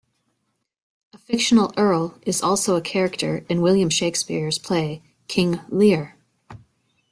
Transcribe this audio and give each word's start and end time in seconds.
A 1.13 1.17
fictional 1.19 1.71
earl 1.77 2.17
is 2.23 2.41
also 2.41 2.75
a 2.75 2.81
character 2.81 3.45
in 3.47 3.61
William 3.61 3.91
Shakespeare's 3.91 4.57
play 4.57 5.03
King 5.27 5.59
Lear. 5.69 6.15